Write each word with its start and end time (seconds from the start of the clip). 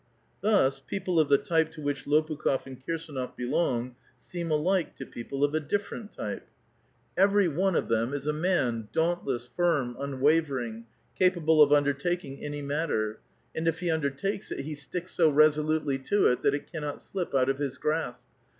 Thus 0.41 0.79
people 0.79 1.19
of 1.19 1.29
the 1.29 1.37
type 1.37 1.69
to 1.73 1.81
which 1.83 2.05
Lopukh6f 2.07 2.65
and 2.65 2.83
Kirsdnof 2.83 3.35
belong 3.35 3.95
seem 4.17 4.49
alike 4.49 4.95
to 4.95 5.05
people 5.05 5.43
of 5.43 5.53
a 5.53 5.59
different 5.59 6.11
type. 6.11 6.47
Every 7.15 7.47
one 7.47 7.75
A 7.75 7.81
VITAL 7.83 8.07
QUESTION. 8.07 8.07
199 8.07 8.09
of 8.09 8.09
them 8.09 8.13
is 8.17 8.27
a 8.27 8.33
man, 8.83 8.89
dauntless, 8.91 9.49
iirm^ 9.55 9.95
unwavering, 10.03 10.85
capable 11.13 11.61
of 11.61 11.71
undertaking 11.71 12.43
any 12.43 12.63
matter; 12.63 13.19
and 13.53 13.67
if 13.67 13.77
he 13.77 13.91
undertakes 13.91 14.49
it, 14.49 14.61
he 14.61 14.73
sticks 14.73 15.11
so 15.11 15.29
resolutely 15.29 15.99
to 15.99 16.25
it 16.31 16.41
that 16.41 16.55
it 16.55 16.71
cannot 16.71 16.99
slip 16.99 17.35
out 17.35 17.49
of 17.49 17.59
his 17.59 17.77
grasp. 17.77 18.23